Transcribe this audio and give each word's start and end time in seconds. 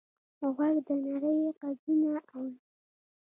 غوږ 0.55 0.75
د 0.87 0.89
نړۍ 1.05 1.39
غږونه 1.61 2.11
اوري. 2.33 2.57